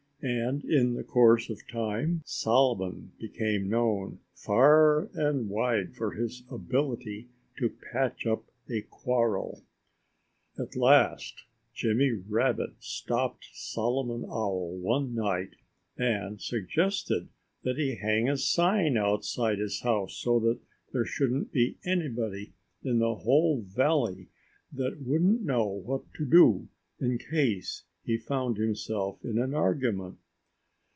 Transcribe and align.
And 0.23 0.63
in 0.63 0.93
the 0.93 1.03
course 1.03 1.49
of 1.49 1.67
time 1.67 2.21
Solomon 2.25 3.11
became 3.17 3.67
known 3.67 4.19
far 4.35 5.09
and 5.15 5.49
wide 5.49 5.95
for 5.95 6.11
his 6.11 6.43
ability 6.51 7.27
to 7.57 7.75
patch 7.91 8.27
up 8.27 8.43
a 8.69 8.81
quarrel. 8.83 9.63
At 10.59 10.75
last 10.75 11.45
Jimmy 11.73 12.11
Rabbit 12.11 12.75
stopped 12.83 13.47
Solomon 13.53 14.23
Owl 14.29 14.77
one 14.77 15.15
night 15.15 15.55
and 15.97 16.39
suggested 16.39 17.29
that 17.63 17.77
he 17.79 17.95
hang 17.95 18.29
a 18.29 18.37
sign 18.37 18.97
outside 18.97 19.57
his 19.57 19.79
house, 19.81 20.13
so 20.17 20.39
that 20.41 20.59
there 20.93 21.03
shouldn't 21.05 21.51
be 21.51 21.77
anybody 21.83 22.53
in 22.83 22.99
the 22.99 23.15
whole 23.15 23.63
valley 23.63 24.27
that 24.71 25.01
wouldn't 25.01 25.41
know 25.41 25.65
what 25.65 26.03
to 26.13 26.25
do 26.27 26.67
in 26.99 27.17
case 27.17 27.85
he 28.03 28.17
found 28.17 28.57
himself 28.57 29.23
in 29.23 29.37
an 29.37 29.53
argument. 29.53 30.17